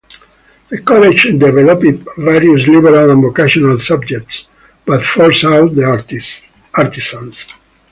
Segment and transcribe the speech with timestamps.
[0.69, 4.47] The college developed various liberal and vocational subjects,
[4.83, 5.83] but forced out the
[6.73, 7.45] artisans.